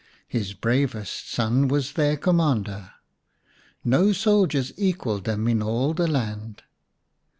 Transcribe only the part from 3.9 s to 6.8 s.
soldiers equalled them in all the land.